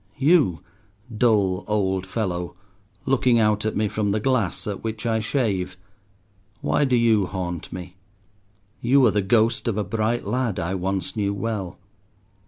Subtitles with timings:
[0.17, 0.61] You,
[1.15, 2.55] dull old fellow,
[3.05, 5.77] looking out at me from the glass at which I shave,
[6.59, 7.97] why do you haunt me?
[8.81, 11.77] You are the ghost of a bright lad I once knew well.